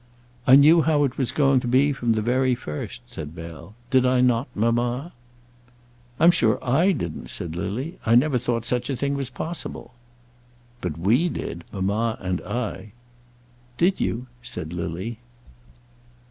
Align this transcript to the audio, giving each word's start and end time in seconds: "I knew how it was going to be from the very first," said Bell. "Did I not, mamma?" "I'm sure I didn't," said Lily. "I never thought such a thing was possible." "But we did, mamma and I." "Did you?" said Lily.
"I 0.47 0.55
knew 0.55 0.81
how 0.81 1.03
it 1.03 1.19
was 1.19 1.31
going 1.31 1.59
to 1.59 1.67
be 1.67 1.93
from 1.93 2.13
the 2.13 2.23
very 2.23 2.55
first," 2.55 3.01
said 3.05 3.35
Bell. 3.35 3.75
"Did 3.91 4.03
I 4.03 4.19
not, 4.19 4.47
mamma?" 4.55 5.13
"I'm 6.19 6.31
sure 6.31 6.57
I 6.65 6.91
didn't," 6.91 7.27
said 7.29 7.55
Lily. 7.55 7.99
"I 8.03 8.15
never 8.15 8.39
thought 8.39 8.65
such 8.65 8.89
a 8.89 8.95
thing 8.95 9.13
was 9.13 9.29
possible." 9.29 9.93
"But 10.81 10.97
we 10.97 11.29
did, 11.29 11.65
mamma 11.71 12.17
and 12.19 12.41
I." 12.41 12.93
"Did 13.77 14.01
you?" 14.01 14.25
said 14.41 14.73
Lily. 14.73 15.19